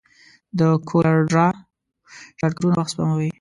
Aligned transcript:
د 0.59 0.61
کولر 0.87 1.17
ډراو 1.31 1.59
شارټکټونه 2.37 2.75
وخت 2.77 2.91
سپموي. 2.93 3.29